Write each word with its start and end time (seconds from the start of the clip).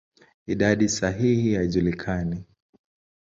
Idadi 0.45 0.89
sahihi 0.89 1.55
haijulikani. 1.55 2.43